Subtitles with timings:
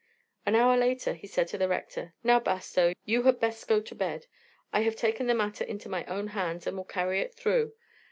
[0.47, 3.93] An hour later he said to the Rector: "Now, Bastow, you had best go to
[3.93, 4.25] bed.
[4.73, 7.73] I have taken the matter into my own hands, and will carry it through.